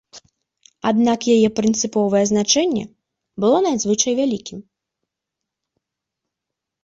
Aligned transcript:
Аднак 0.91 1.19
яе 1.35 1.49
прынцыповае 1.57 2.21
значэнне 2.31 2.81
было 3.45 3.57
надзвычай 3.67 4.13
вялікім. 4.21 4.63